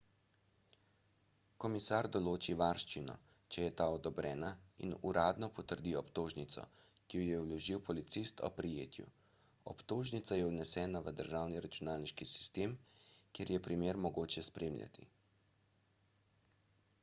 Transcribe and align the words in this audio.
komisar 1.63 2.07
določi 2.13 2.53
varščino 2.61 3.15
če 3.55 3.65
je 3.67 3.73
ta 3.81 3.85
odobrena 3.97 4.49
in 4.87 4.95
uradno 5.09 5.49
potrdi 5.59 5.93
obtožnico 5.99 6.63
ki 7.13 7.21
jo 7.21 7.21
je 7.27 7.43
vložil 7.43 7.83
policist 7.91 8.43
ob 8.49 8.57
prijetju 8.63 9.05
obtožnica 9.75 10.39
je 10.41 10.49
vnesena 10.49 11.03
v 11.09 11.15
državni 11.23 11.61
računalniški 11.69 12.29
sistem 12.35 12.75
kjer 13.37 13.55
je 13.57 13.63
primer 13.69 14.01
mogoče 14.09 14.47
spremljati 14.51 15.07